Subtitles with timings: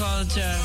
[0.00, 0.56] culture.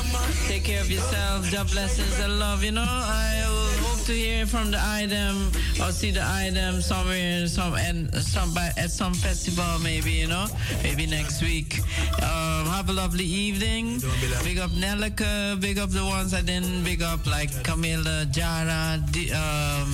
[0.48, 1.44] Take care of yourself.
[1.50, 2.64] Job blessings and love.
[2.64, 3.65] You know, I
[4.06, 5.50] to hear from the item
[5.82, 10.12] or see the item somewhere, some and some at some festival maybe.
[10.12, 10.46] You know,
[10.82, 11.80] maybe next week.
[12.22, 13.98] Um, have a lovely evening.
[14.44, 15.60] Big up Nelleke.
[15.60, 19.02] Big up the ones I didn't big up like Camila, Jara,
[19.34, 19.90] um,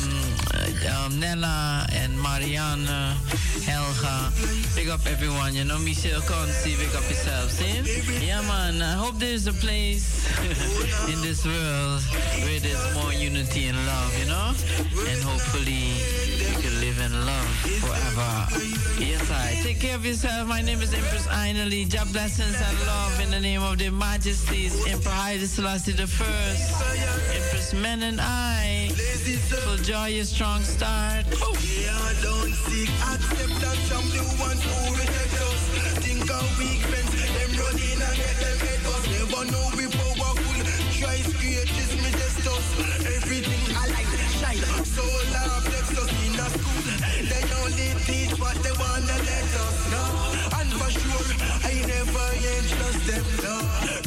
[0.93, 3.17] um, Nella, and Mariana,
[3.65, 4.33] Helga.
[4.75, 5.55] Big up everyone.
[5.55, 6.77] You know, Michelle Consi.
[6.77, 7.51] Big up yourself.
[7.51, 8.27] See?
[8.27, 8.83] Yeah, man.
[8.83, 10.29] I hope there's a place
[11.13, 12.03] in this world
[12.43, 14.55] where there's more unity and love, you know?
[15.11, 15.95] And hopefully
[16.41, 17.53] we can live in love
[17.83, 18.31] forever.
[18.99, 19.61] Yes, I.
[19.63, 20.49] Take care of yourself.
[20.49, 21.89] My name is Empress Ainali.
[21.89, 26.73] Job blessings and love in the name of the Majesties, Emperor Haile Selassie the First,
[27.35, 28.89] Empress Men and I.
[28.93, 31.27] For joy, a strong start.
[31.43, 31.57] Oh.
[36.03, 39.05] Think our weak friends, them run in and get them head us.
[39.13, 40.57] Never know we powerful.
[40.99, 41.69] Try create
[44.85, 46.83] Solar plexus in a school.
[47.31, 50.11] They only teach what they wanna let us know.
[50.59, 51.31] And for sure,
[51.63, 53.57] I never ain't trust them, no.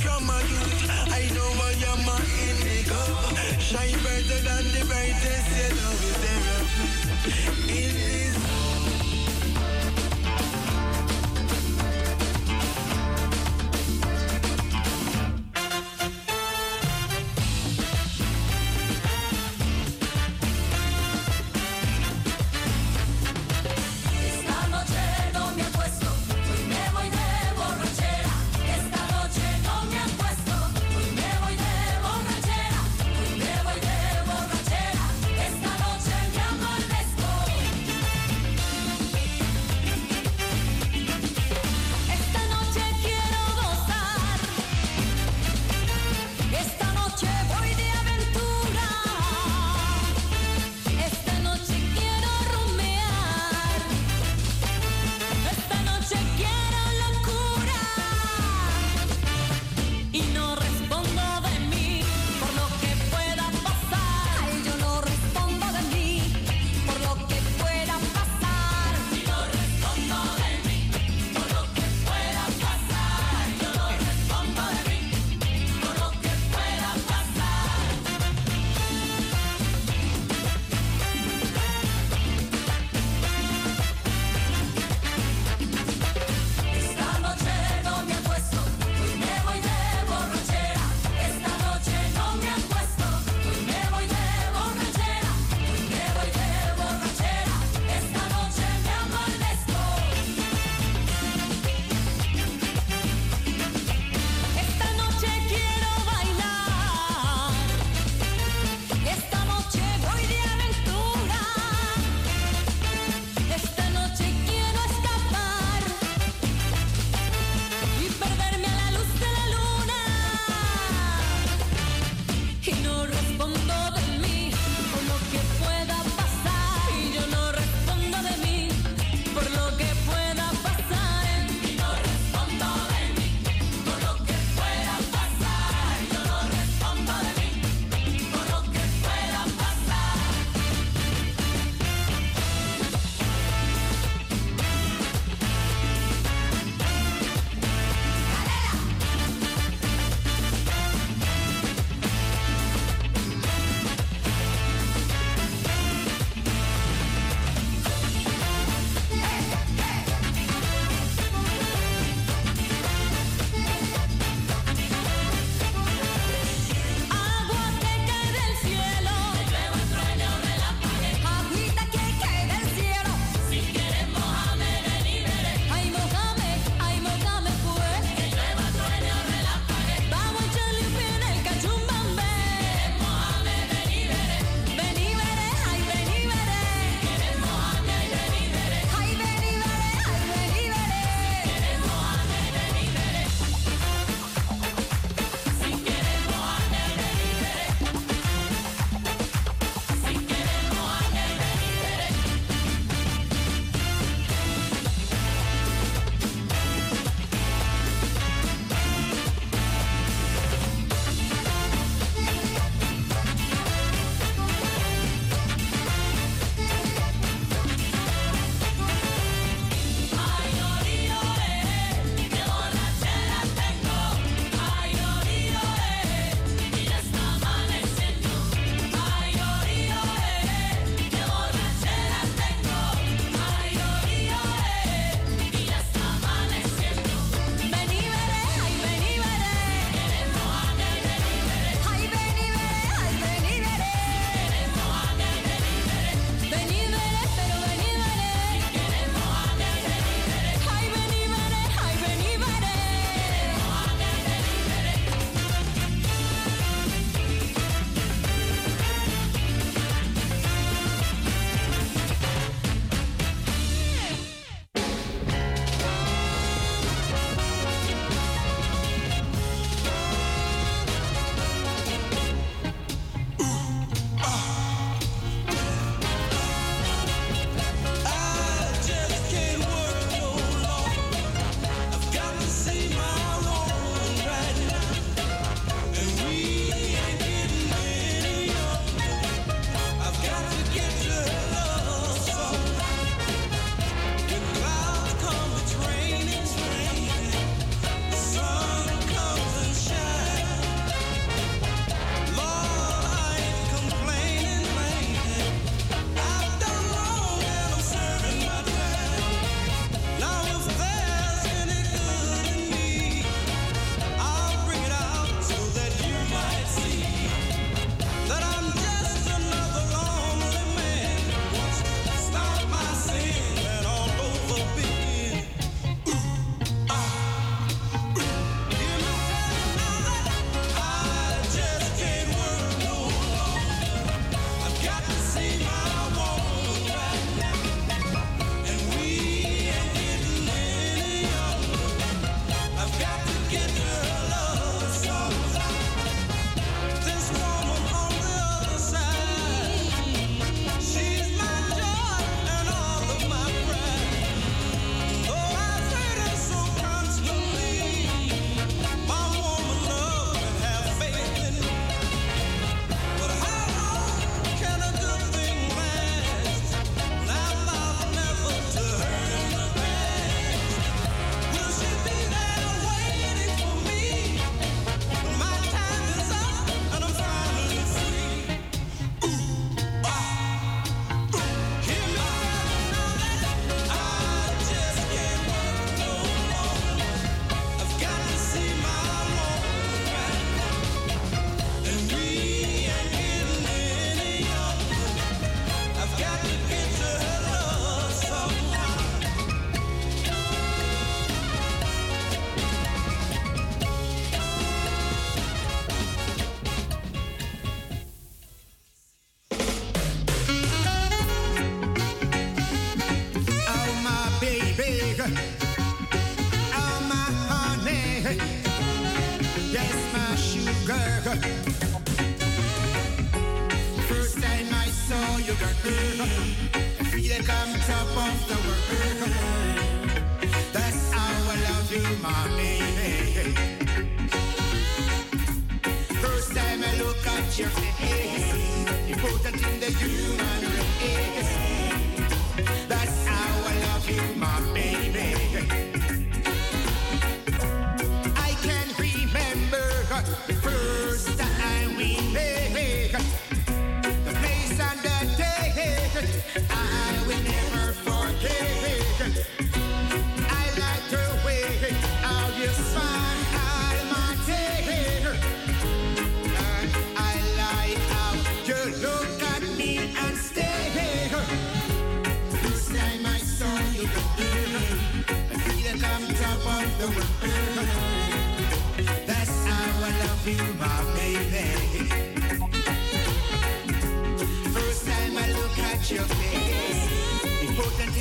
[0.03, 0.83] From a youth,
[1.19, 3.01] I know I am my indigo.
[3.59, 6.65] Shine brighter than the brightest yellow is there.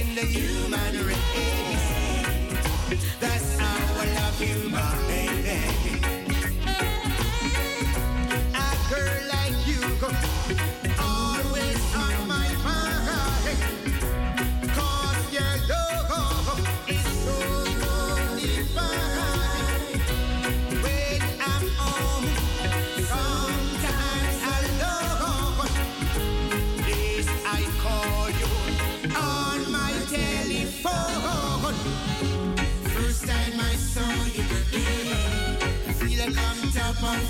[0.01, 1.19] in the human race.
[3.21, 6.24] That's how I love you, my baby.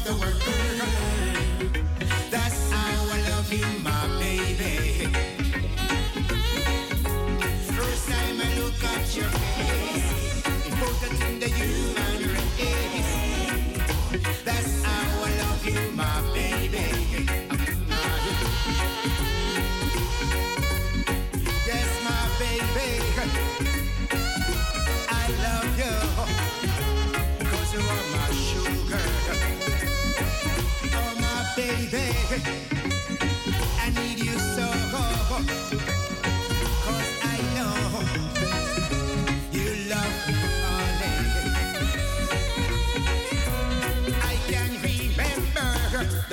[0.05, 0.43] the world.
[2.31, 5.09] That's how I love you, my baby.
[7.73, 12.14] First time I look at your face, important thing that you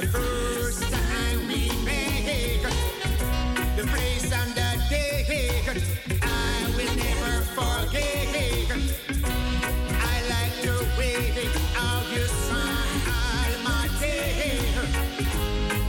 [0.02, 1.70] The first time we
[3.78, 5.62] the place and the day,
[6.24, 8.66] I will never forget.
[10.02, 11.30] I like the way
[11.78, 13.14] of your smile,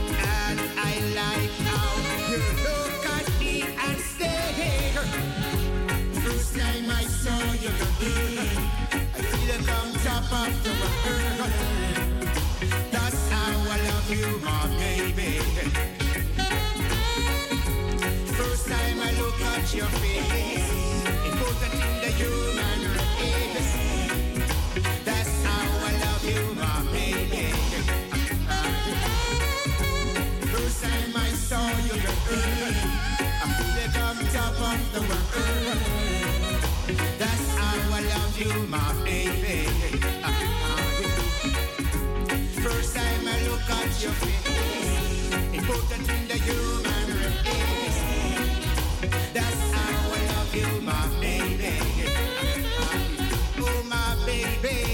[0.05, 1.89] and I like how
[2.29, 5.01] you look at me and stare.
[6.21, 7.71] First time I saw you,
[8.93, 12.02] I feel it on top of the world.
[38.43, 39.67] you, my baby.
[42.61, 48.01] First time I look at your face, important in the human race.
[49.33, 51.73] That's how I love you, my baby.
[53.59, 54.92] Oh, my baby.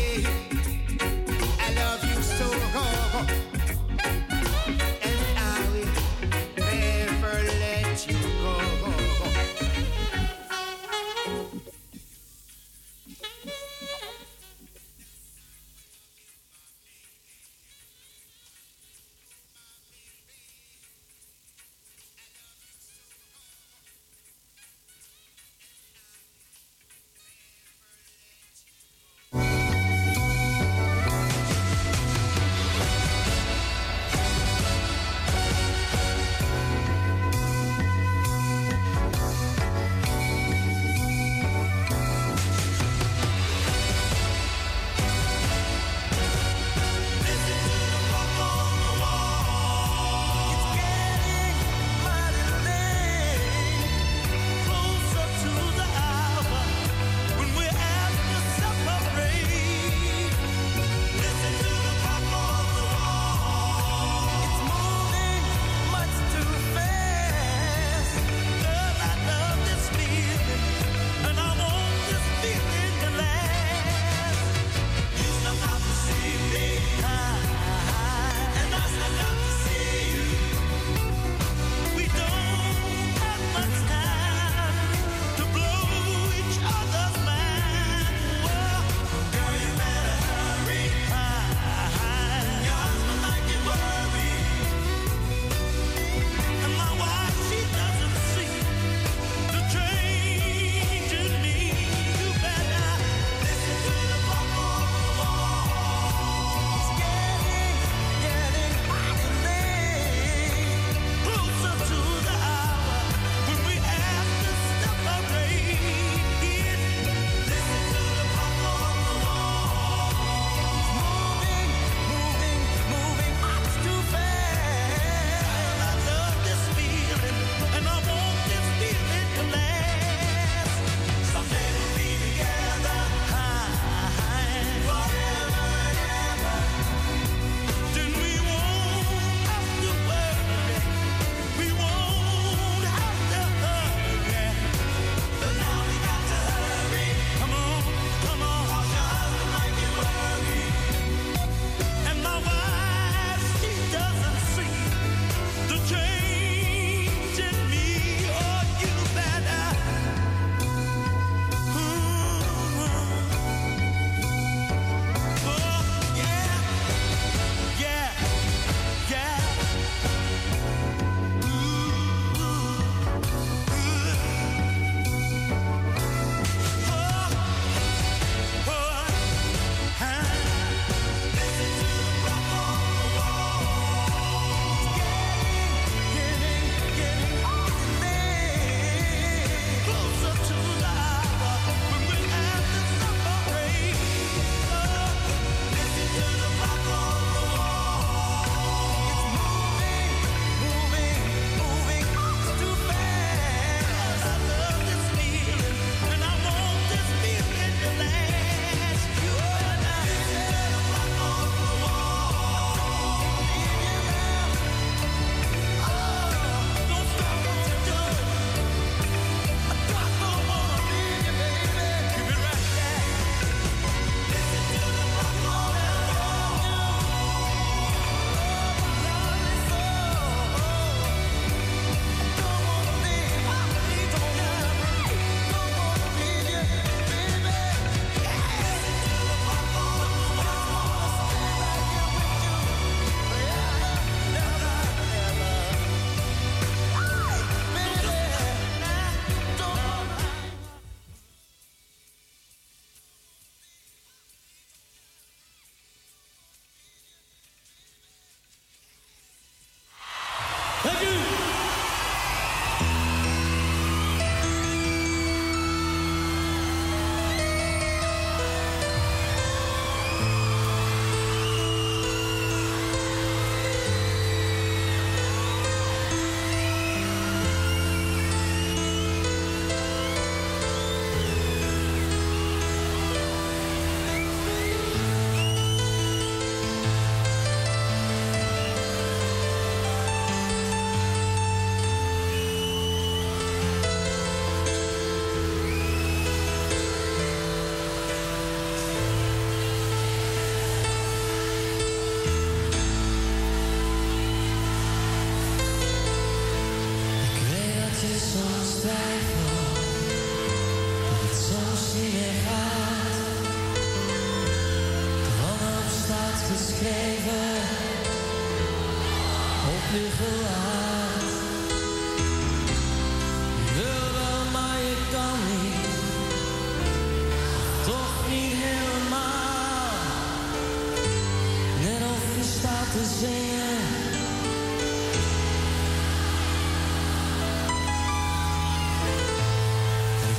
[319.92, 319.96] Ik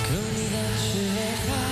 [0.08, 1.69] wil niet dat je weggaat.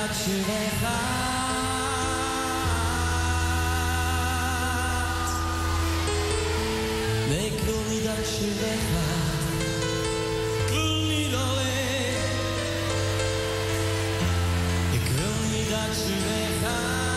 [0.00, 1.72] Dat je weggaat.
[7.28, 9.42] Nee, ik wil niet dat je weggaat.
[10.60, 12.22] Ik wil niet alleen.
[14.98, 17.12] Ik wil niet dat je weggaat.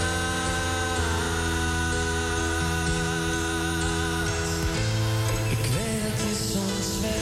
[5.49, 7.21] Ik weet dat je soms weg.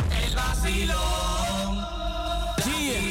[0.90, 1.25] El.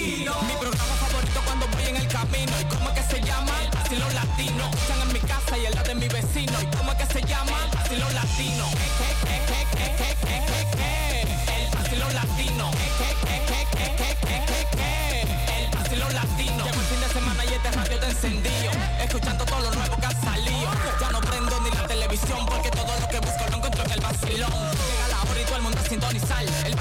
[0.04, 2.52] Mi programa favorito cuando voy en el camino.
[2.60, 3.52] ¿Y cómo es que se llama?
[3.62, 4.70] El vacilón latino.
[4.74, 6.60] Están en mi casa y el lado de mi vecino.
[6.60, 7.52] ¿Y cómo es que se llama?
[7.64, 8.66] El vacilón latino.
[8.66, 8.76] Eh,
[9.08, 11.64] eh, eh, eh, eh, eh, eh, eh.
[11.64, 12.70] El vacilón latino.
[12.70, 15.64] Eh, eh, eh, eh, eh, eh, eh, eh.
[15.64, 16.64] El vacilón latino.
[16.64, 18.72] Llevo el fin de semana y este radio te encendido.
[19.00, 20.70] Escuchando todo lo nuevo que ha salido.
[21.00, 24.00] Ya no prendo ni la televisión porque todo lo que busco lo encuentro en el
[24.00, 24.52] vacilón.
[24.52, 26.44] Llega la hora y todo el mundo a sintonizar.
[26.66, 26.74] El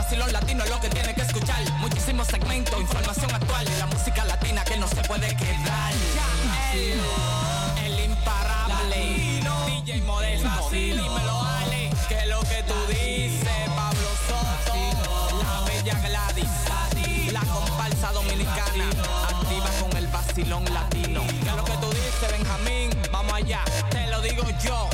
[24.64, 24.90] yo.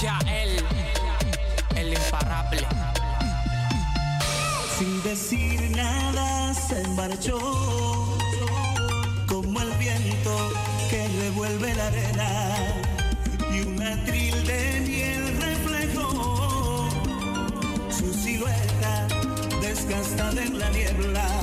[0.00, 0.64] Ya él,
[1.76, 2.66] el imparable.
[4.78, 7.38] Sin decir nada se marchó,
[9.28, 10.52] como el viento
[10.90, 12.28] que revuelve la arena
[13.52, 16.88] y un atril de miel reflejó
[17.90, 19.06] su silueta
[19.60, 21.41] desgastada en la niebla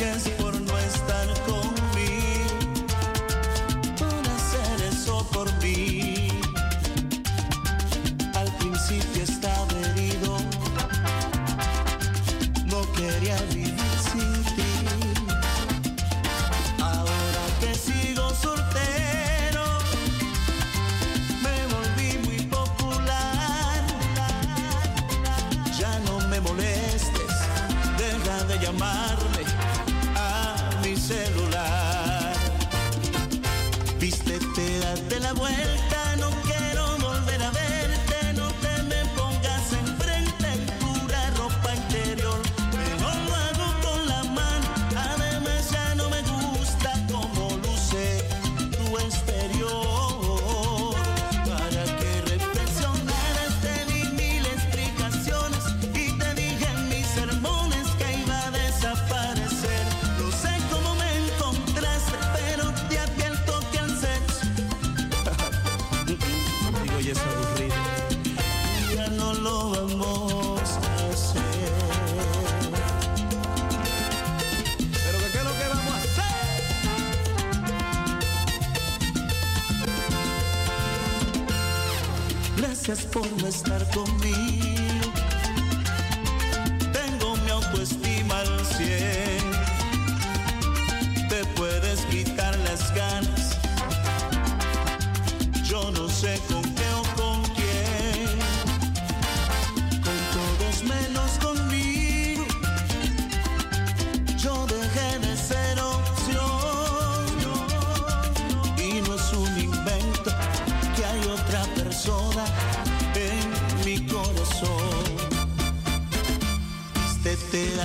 [0.00, 0.39] Gracias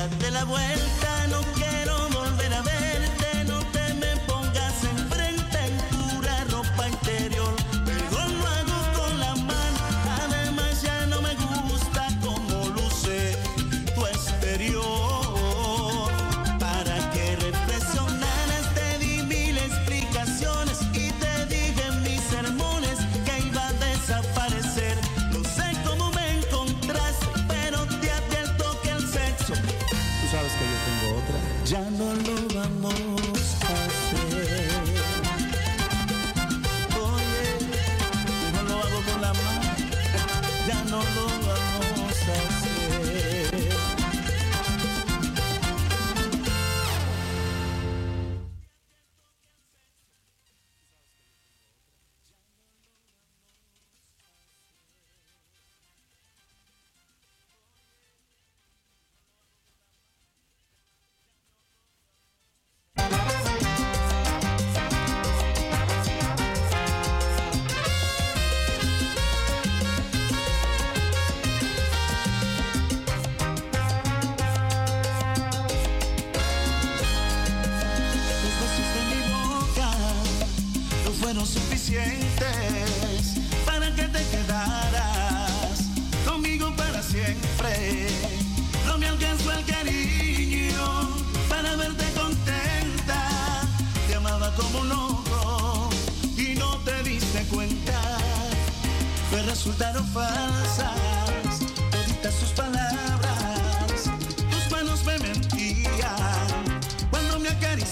[0.08, 1.05] date la vuelta,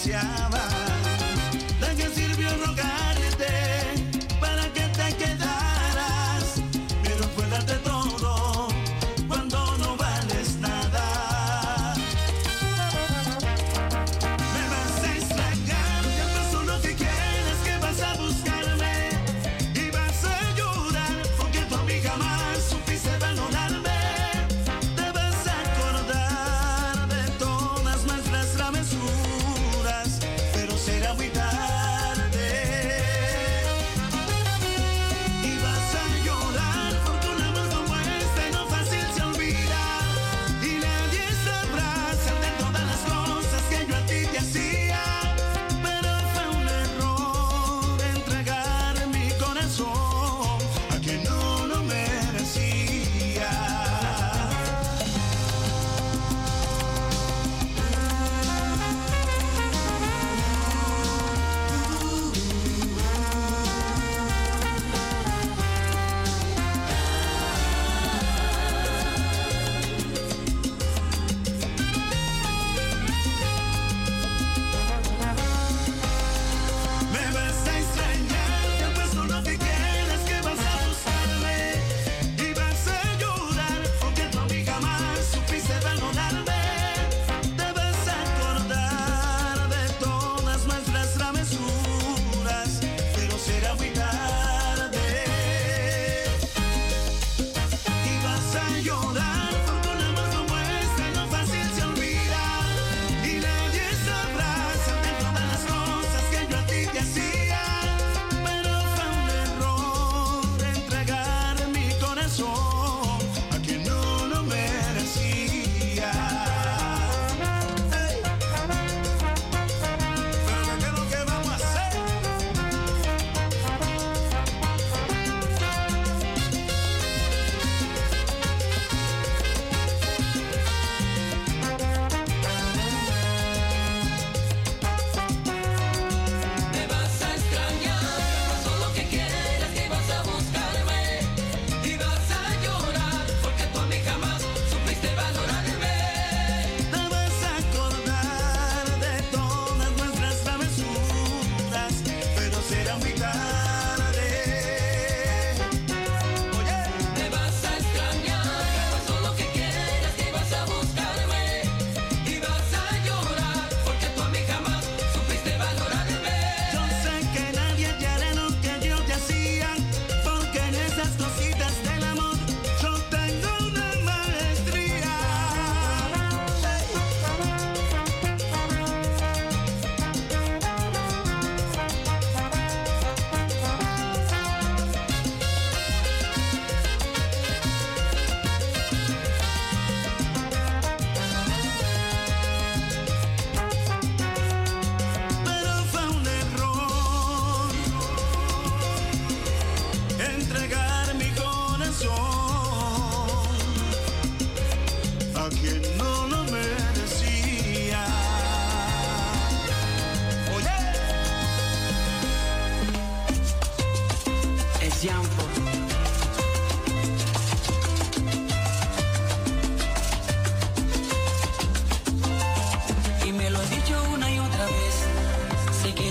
[0.06, 0.63] me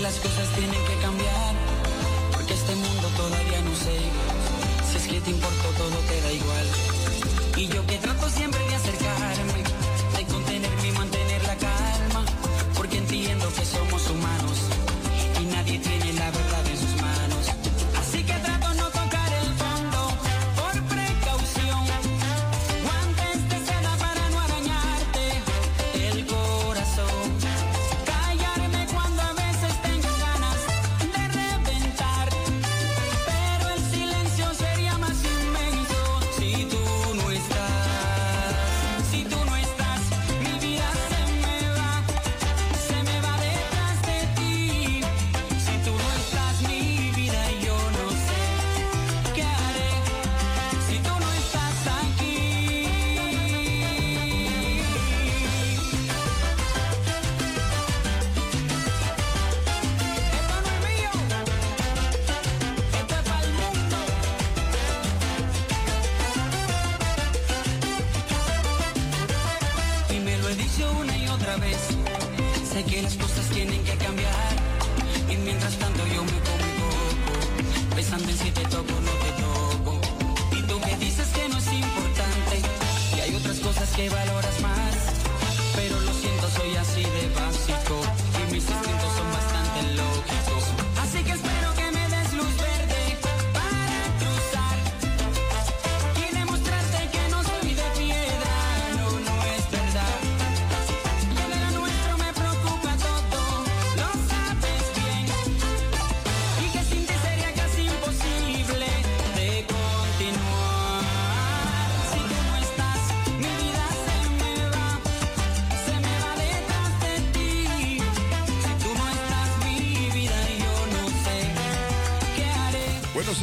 [0.03, 1.55] las cosas tienen que cambiar.
[2.33, 3.97] Porque este mundo todavía no sé.
[4.91, 6.67] Si es que te importa todo te da igual.
[7.55, 9.02] Y yo que trato siempre de acercarme.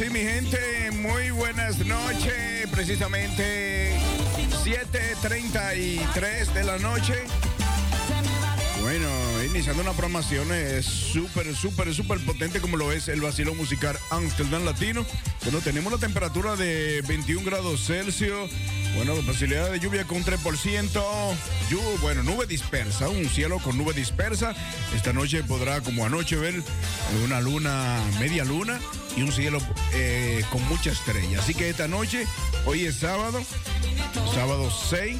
[0.01, 2.67] Sí, mi gente, muy buenas noches.
[2.71, 3.95] Precisamente
[4.63, 7.13] 7:33 de la noche.
[8.81, 9.07] Bueno,
[9.43, 10.47] iniciando una programación
[10.81, 15.05] súper, súper, súper potente como lo es el vacilo musical Amsterdam Latino.
[15.43, 18.49] Bueno, tenemos la temperatura de 21 grados Celsius.
[18.95, 21.35] Bueno, posibilidad de lluvia con 3%.
[21.69, 24.55] Llu- bueno, nube dispersa, un cielo con nube dispersa.
[24.95, 26.55] Esta noche podrá, como anoche, ver
[27.23, 28.79] una luna, media luna
[29.15, 29.59] y un cielo
[29.93, 31.39] eh, con mucha estrella.
[31.39, 32.25] Así que esta noche,
[32.65, 33.41] hoy es sábado,
[34.33, 35.17] sábado 6.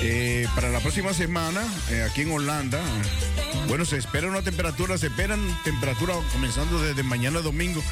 [0.00, 2.80] eh, para la próxima semana, eh, aquí en Holanda,
[3.68, 7.82] bueno, se espera una temperatura, se esperan temperaturas comenzando desde mañana domingo,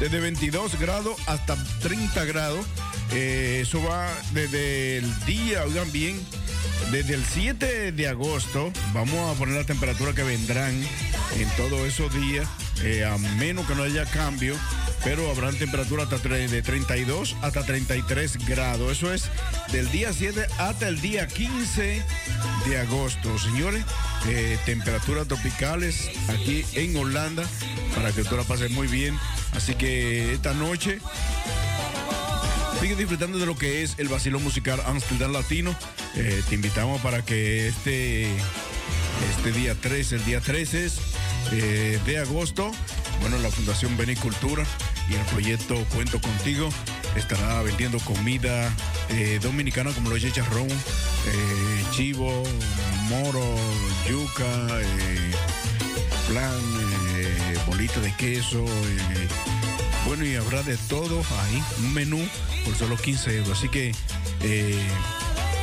[0.00, 2.66] desde 22 grados hasta 30 grados.
[3.12, 6.20] Eso va desde el día, oigan bien,
[6.90, 10.74] desde el 7 de agosto, vamos a poner la temperatura que vendrán
[11.36, 12.48] en todos esos días,
[12.82, 14.56] eh, a menos que no haya cambio,
[15.04, 18.92] pero habrán temperaturas hasta de 32 hasta 33 grados.
[18.92, 19.30] Eso es
[19.72, 22.02] del día 7 hasta el día 15
[22.66, 23.38] de agosto.
[23.38, 23.84] Señores,
[24.28, 27.44] eh, temperaturas tropicales aquí en Holanda
[27.94, 29.18] para que tú la pases muy bien.
[29.54, 30.98] Así que esta noche
[32.80, 35.76] Sigue disfrutando de lo que es el vacilo musical Amsterdam Latino.
[36.14, 38.26] Eh, te invitamos para que este,
[39.30, 40.98] este día 13, el día 13 es,
[41.52, 42.72] eh, de agosto,
[43.20, 44.64] bueno, la Fundación Benicultura
[45.10, 46.70] y el proyecto Cuento Contigo
[47.16, 48.74] estará vendiendo comida
[49.10, 50.68] eh, dominicana como lo es chicharrón,
[51.90, 52.42] chivo,
[53.10, 53.56] moro,
[54.08, 54.68] yuca,
[56.28, 56.58] plan,
[57.66, 58.64] bolita de queso,
[60.06, 62.20] bueno, y habrá de todo ahí, un menú
[62.64, 63.58] por solo 15 euros.
[63.58, 63.92] Así que
[64.42, 64.82] eh,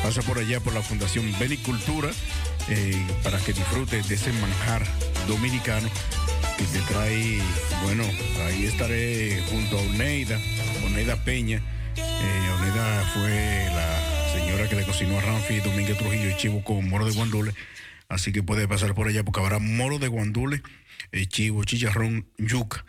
[0.04, 2.10] pasa por allá por la Fundación Benicultura
[2.70, 4.84] eh, para que disfrutes de ese manjar
[5.28, 5.90] dominicano
[6.58, 7.40] que te trae,
[7.84, 8.04] bueno,
[8.46, 10.40] ahí estaré junto a Oneida,
[10.86, 11.62] Oneida Peña.
[11.98, 16.88] Eh, Oneida fue la señora que le cocinó a Ramfi Domínguez Trujillo y chivo con
[16.90, 17.54] moro de guandule.
[18.10, 20.62] Así que puede pasar por allá porque habrá moro de guandule,
[21.12, 22.86] eh, chivo, chicharrón, yuca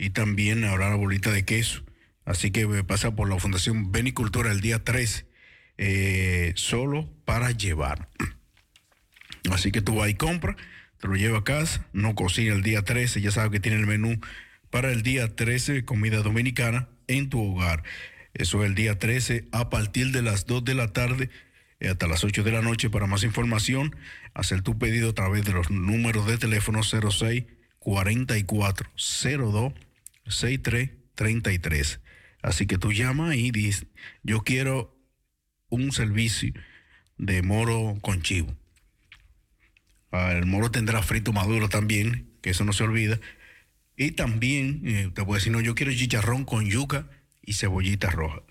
[0.00, 1.84] y también habrá la bolita de queso.
[2.24, 5.26] Así que eh, pasa por la Fundación Benicultura el día 13,
[5.76, 8.08] eh, solo para llevar.
[9.52, 10.56] Así que tú vas y compra,
[10.98, 13.86] te lo lleva a casa, no cocina el día 13, ya sabes que tiene el
[13.86, 14.18] menú
[14.70, 17.82] para el día 13, comida dominicana en tu hogar.
[18.32, 21.28] Eso es el día 13 a partir de las 2 de la tarde
[21.78, 22.88] eh, hasta las 8 de la noche.
[22.88, 23.94] Para más información,
[24.32, 27.44] hacer tu pedido a través de los números de teléfono 06
[27.80, 29.74] 44 02
[30.30, 32.00] 63 33.
[32.42, 33.86] Así que tú llamas y dices,
[34.22, 34.96] yo quiero
[35.68, 36.52] un servicio
[37.18, 38.56] de moro con chivo.
[40.10, 43.20] Ah, el moro tendrá frito maduro también, que eso no se olvida.
[43.96, 47.10] Y también eh, te puedo decir, no, yo quiero chicharrón con yuca
[47.42, 48.42] y cebollita roja.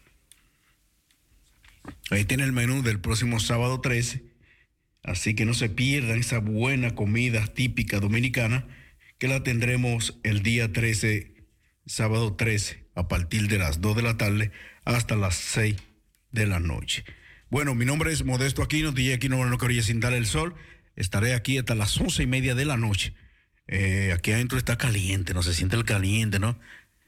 [2.11, 4.23] Ahí tiene el menú del próximo sábado 13.
[5.01, 8.67] Así que no se pierdan esa buena comida típica dominicana
[9.17, 11.38] que la tendremos el día 13,
[11.89, 14.51] sábado 13, a partir de las 2 de la tarde
[14.85, 15.75] hasta las 6
[16.31, 17.03] de la noche.
[17.49, 20.53] Bueno, mi nombre es Modesto Aquino, DJ Aquino no quería sin dar el sol.
[20.95, 23.15] Estaré aquí hasta las once y media de la noche.
[23.67, 26.59] Eh, aquí adentro está caliente, no se siente el caliente, ¿no?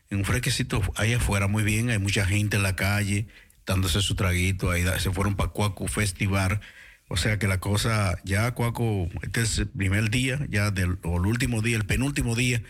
[0.09, 3.27] En un fresquecito ahí afuera, muy bien, hay mucha gente en la calle,
[3.67, 6.59] dándose su traguito, ahí se fueron para Cuaco Festival.
[7.07, 11.17] O sea que la cosa, ya Cuaco, este es el primer día, ya del, o
[11.17, 12.63] el último día, el penúltimo día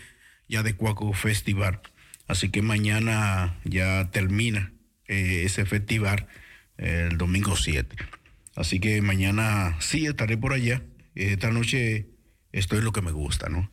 [0.48, 1.80] ya de Cuaco Festival.
[2.32, 4.72] Así que mañana ya termina
[5.06, 6.28] eh, ese festival
[6.78, 7.94] el domingo 7.
[8.56, 10.82] Así que mañana sí estaré por allá.
[11.14, 12.08] Esta noche
[12.50, 13.70] estoy lo que me gusta, ¿no?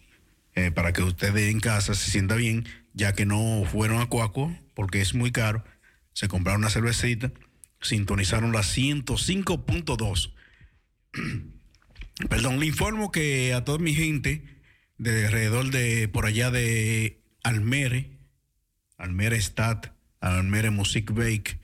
[0.56, 4.54] Eh, para que ustedes en casa se sienta bien, ya que no fueron a Cuaco,
[4.74, 5.64] porque es muy caro.
[6.12, 7.32] Se compraron una cervecita,
[7.80, 10.34] sintonizaron la 105.2.
[12.30, 14.44] Perdón, le informo que a toda mi gente
[14.98, 18.19] de alrededor de por allá de Almere,
[19.00, 21.60] Almere Stat, Almere Music Bake,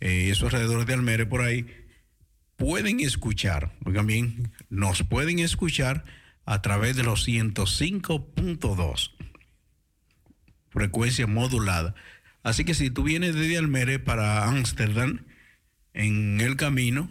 [0.00, 1.66] eh, esos alrededores de Almere por ahí,
[2.56, 6.04] pueden escuchar, oigan bien, nos pueden escuchar
[6.46, 9.10] a través de los 105.2,
[10.70, 11.94] frecuencia modulada.
[12.42, 15.26] Así que si tú vienes desde Almere para Ámsterdam,
[15.92, 17.10] en el camino,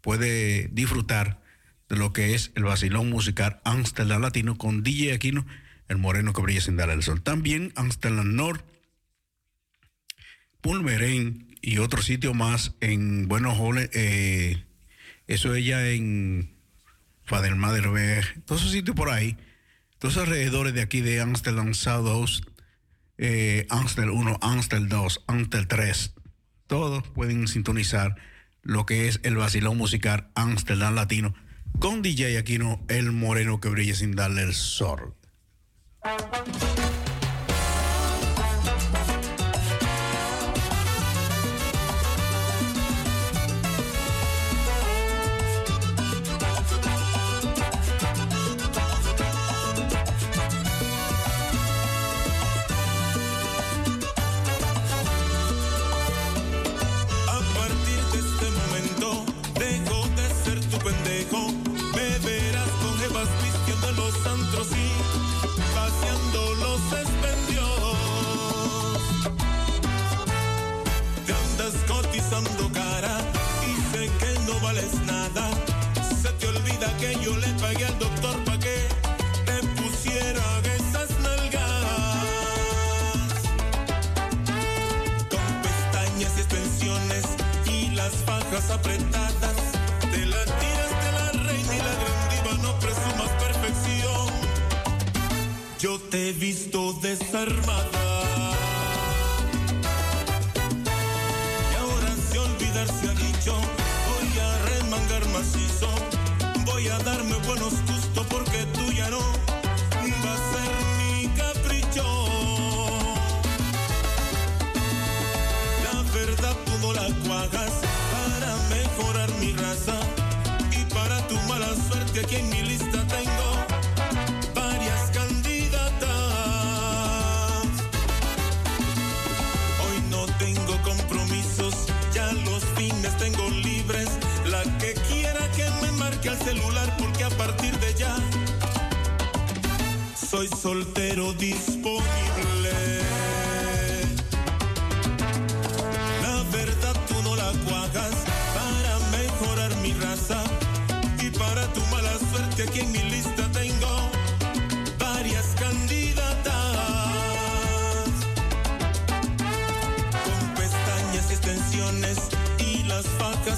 [0.00, 1.42] puede disfrutar
[1.88, 5.46] de lo que es el vacilón musical Amsterdam Latino con DJ Aquino,
[5.88, 7.22] el moreno que brilla sin dar el sol.
[7.22, 8.64] También Amsterdam North,
[10.64, 14.64] Pulmerén y otro sitio más en Buenos Aires, eh,
[15.26, 16.56] eso es ya en
[17.24, 19.36] Fadermaderberg, todos esos sitios por ahí,
[19.98, 22.30] todos alrededores de aquí de Amsterdam South
[23.18, 26.14] eh, Amstel 1, Amstel 2, Amstel 3,
[26.66, 28.16] todos pueden sintonizar
[28.62, 31.34] lo que es el vacilón musical Amsterdam Latino
[31.78, 35.14] con DJ Aquino, el moreno que brilla sin darle el sol.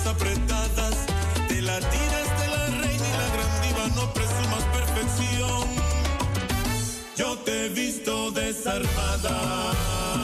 [0.04, 0.96] Apretadas.
[1.48, 5.68] Te la tiras de la reina y la gran diva, no presumas perfección.
[7.16, 10.15] Yo te he visto desarmada.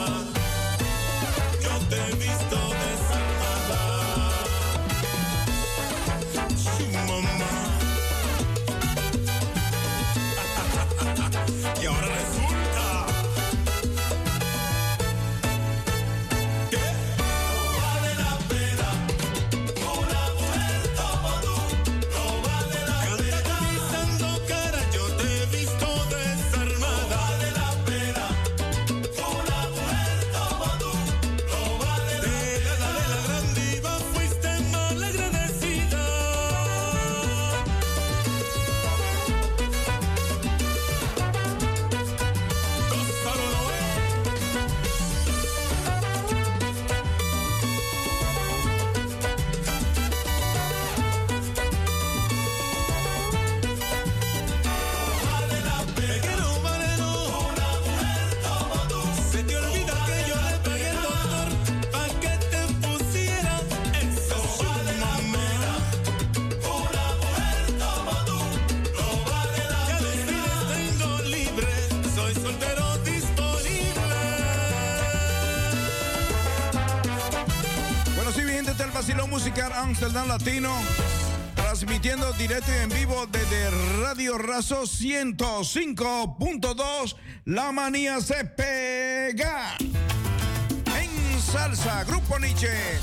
[82.42, 83.70] Directo y en vivo desde
[84.02, 87.14] Radio Razo 105.2.
[87.44, 89.76] La manía se pega.
[89.78, 92.98] En salsa, Grupo Nietzsche.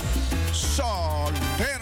[0.51, 1.78] Soltero.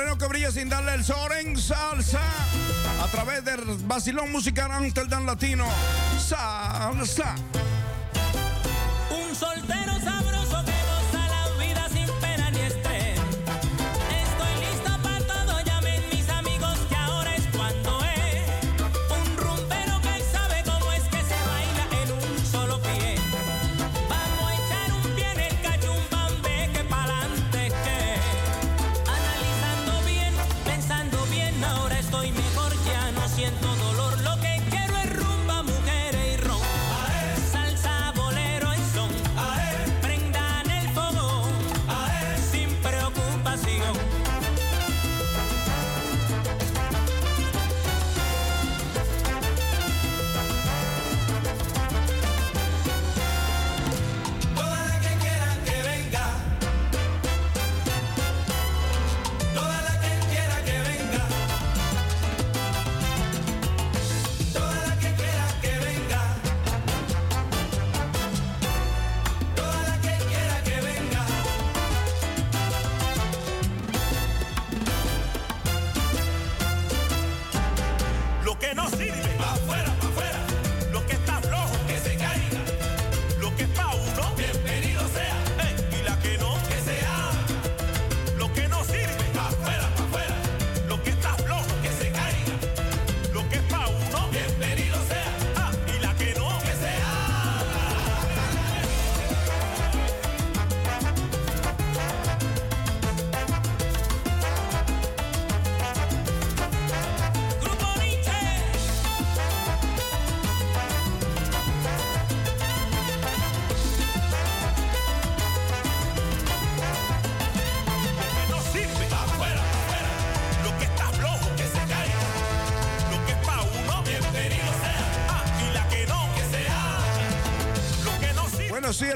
[0.00, 2.20] Moreno que brilla sin darle el sol en salsa.
[3.02, 5.66] A través del Basilón Musical Amsterdam Latino.
[6.18, 7.34] Salsa.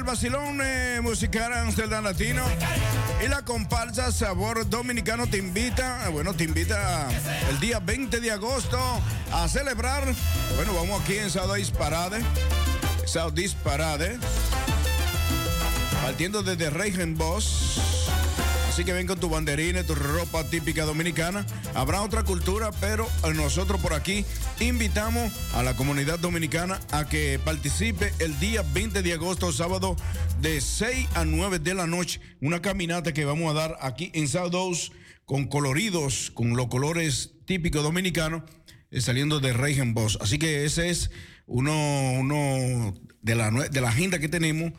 [0.05, 2.42] El Basilón eh, Musical Amsterdam Latino.
[3.24, 7.09] Y la comparsa Sabor Dominicano te invita, eh, bueno, te invita
[7.50, 8.78] el día 20 de agosto
[9.32, 10.05] a celebrar.
[10.57, 12.20] Bueno, vamos aquí en Southeast Parade.
[13.07, 14.18] Southeast Parade.
[16.02, 18.03] Partiendo desde Reichenbosch.
[18.75, 21.47] Así que ven con tu banderina, y tu ropa típica dominicana.
[21.75, 24.25] Habrá otra cultura, pero nosotros por aquí
[24.59, 29.95] invitamos a la comunidad dominicana a que participe el día 20 de agosto, sábado,
[30.41, 32.20] de 6 a 9 de la noche.
[32.41, 34.91] Una caminata que vamos a dar aquí en South
[35.25, 38.43] con coloridos, con los colores típicos dominicanos,
[38.91, 40.16] eh, saliendo de Reichenbosch.
[40.20, 41.12] Así que ese es
[41.47, 44.72] uno, de, la, de la agenda que tenemos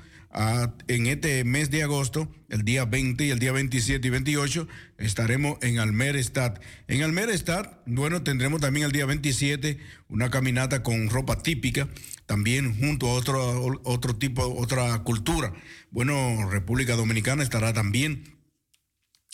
[0.87, 4.67] en este mes de agosto, el día 20 y el día 27 y 28,
[4.97, 6.59] estaremos en Almerestad.
[6.87, 9.79] En Almerestad, bueno, tendremos también el día 27
[10.09, 11.87] una caminata con ropa típica,
[12.25, 15.53] también junto a otro, otro tipo, otra cultura.
[15.91, 18.37] Bueno, República Dominicana estará también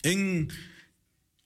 [0.04, 0.50] en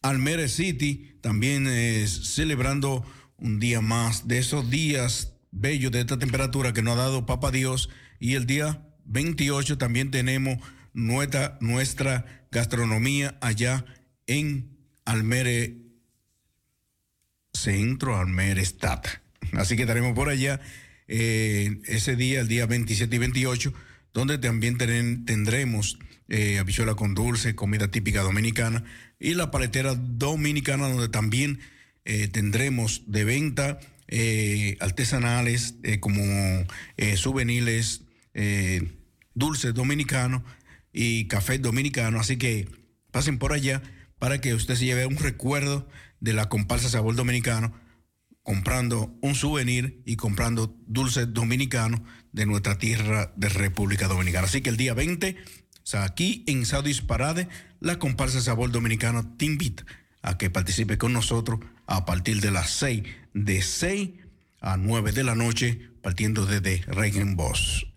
[0.01, 3.05] Almere City, también eh, celebrando
[3.37, 7.51] un día más de esos días bellos de esta temperatura que nos ha dado Papa
[7.51, 7.89] Dios.
[8.19, 10.59] Y el día 28 también tenemos
[10.93, 11.57] nuestra,
[12.51, 13.85] gastronomía allá
[14.27, 15.75] en Almere
[17.53, 19.21] Centro, Almere Stata.
[19.53, 20.61] Así que estaremos por allá
[21.07, 23.73] eh, ese día, el día 27 y 28,
[24.13, 25.97] donde también tendremos
[26.27, 28.83] eh, habichuela con dulce, comida típica dominicana,
[29.19, 31.59] y la paletera dominicana, donde también
[32.03, 36.23] eh, tendremos de venta eh, artesanales como
[37.15, 38.01] souvenirs,
[38.35, 38.99] eh,
[39.33, 40.43] dulces dominicanos
[40.93, 42.19] y café dominicano.
[42.19, 42.69] Así que
[43.11, 43.81] pasen por allá
[44.19, 45.87] para que usted se lleve un recuerdo
[46.19, 47.73] de la comparsa Sabor Dominicano
[48.43, 54.45] comprando un souvenir y comprando dulces dominicanos de nuestra tierra de República Dominicana.
[54.45, 57.47] Así que el día 20, o sea, aquí en Saudis Parade,
[57.79, 59.83] la comparsa Sabor Dominicano te invita
[60.21, 64.11] a que participe con nosotros a partir de las 6, de 6
[64.61, 67.94] a 9 de la noche, partiendo desde Regenbosch.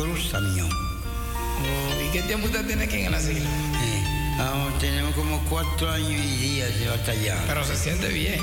[0.00, 0.66] Cruz Samión.
[0.70, 3.40] Oh, ¿Y qué tiempo usted tiene aquí en el asilo?
[3.40, 4.04] Eh,
[4.36, 4.80] sí.
[4.80, 7.38] Tenemos como cuatro años y días de batallar.
[7.46, 8.40] Pero se siente bien.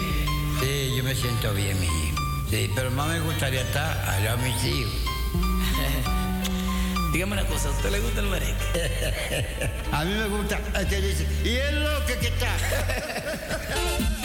[0.59, 2.21] Sí, yo me siento bien, mi hijo.
[2.51, 4.93] Sí, pero más me gustaría estar al lado de mis hijos.
[7.13, 8.55] Dígame una cosa, ¿a usted le gusta el merengue?
[9.91, 10.59] a mí me gusta.
[10.79, 12.53] Usted dice, y es loco que está.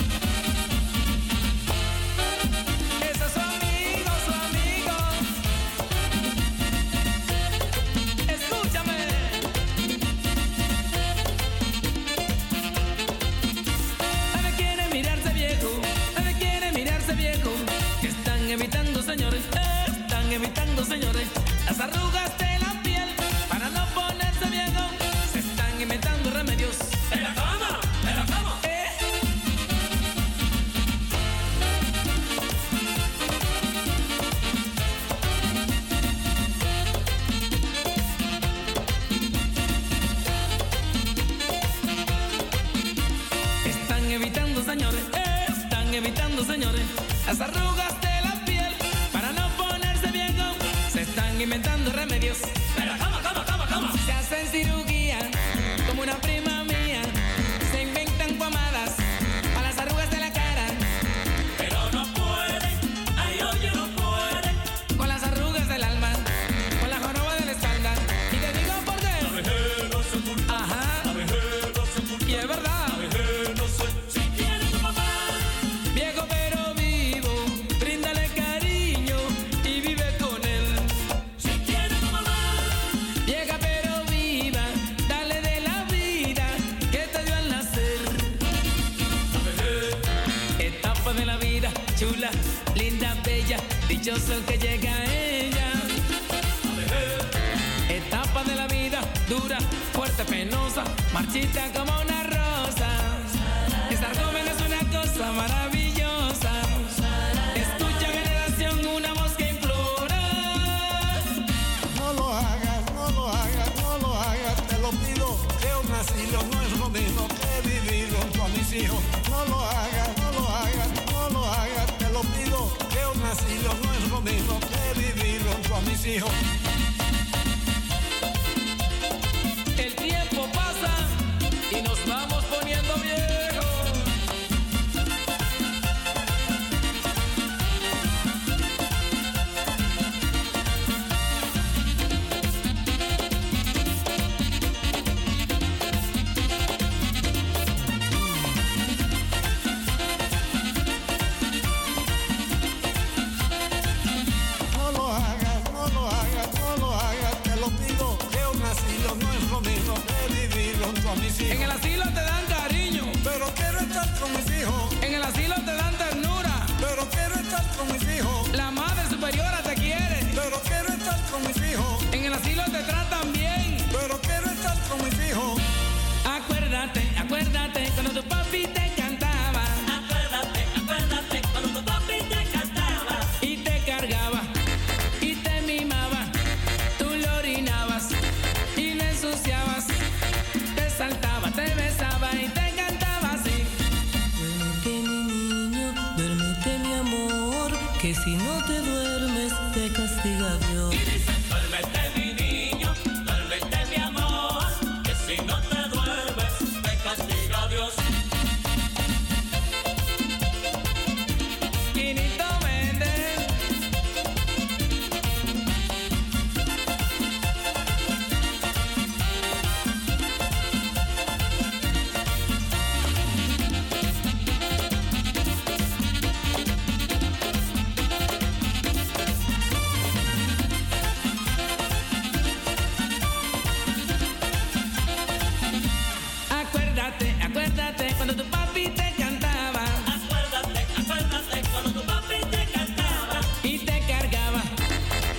[243.63, 244.63] y te cargaba,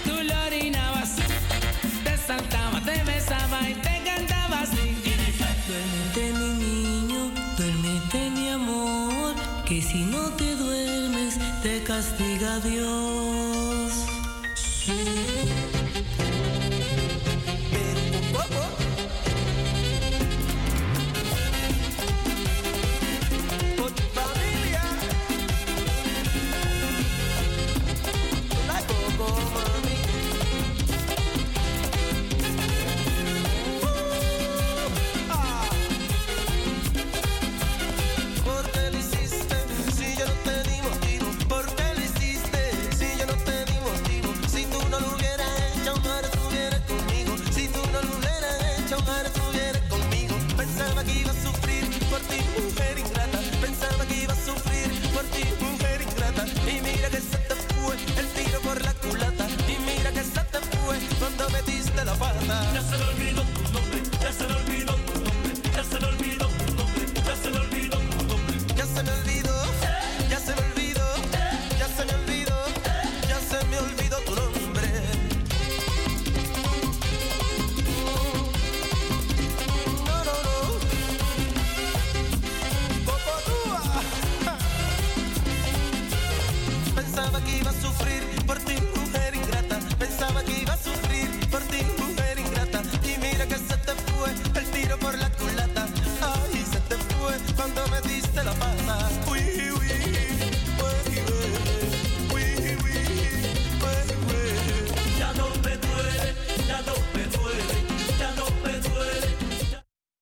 [0.05, 1.15] tú lo orinabas,
[2.03, 4.95] te saltaba, te besaba y te cantaba así.
[5.67, 13.42] Duérmete mi niño, duérmete mi amor, que si no te duermes te castiga Dios.